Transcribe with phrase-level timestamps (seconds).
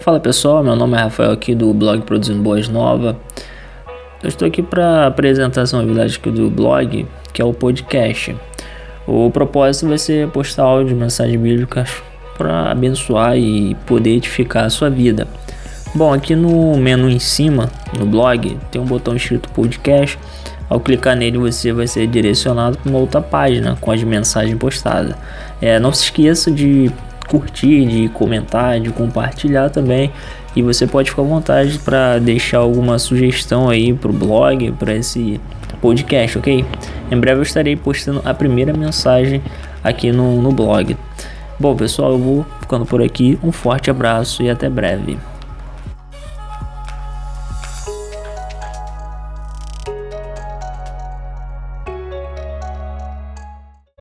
[0.00, 3.18] Fala pessoal, meu nome é Rafael aqui do blog Produzindo Boas Nova.
[4.22, 8.34] Eu estou aqui para apresentar essa novidade aqui do blog, que é o podcast.
[9.06, 12.02] O propósito vai ser postar áudio, mensagens bíblicas
[12.38, 15.28] para abençoar e poder edificar a sua vida.
[15.94, 20.18] Bom, aqui no menu em cima, no blog, tem um botão escrito podcast.
[20.72, 25.14] Ao clicar nele, você vai ser direcionado para uma outra página com as mensagens postadas.
[25.60, 26.90] É, não se esqueça de
[27.28, 30.10] curtir, de comentar, de compartilhar também.
[30.56, 34.94] E você pode ficar à vontade para deixar alguma sugestão aí para o blog, para
[34.94, 35.38] esse
[35.82, 36.64] podcast, ok?
[37.10, 39.42] Em breve eu estarei postando a primeira mensagem
[39.84, 40.96] aqui no, no blog.
[41.60, 43.38] Bom, pessoal, eu vou ficando por aqui.
[43.44, 45.18] Um forte abraço e até breve.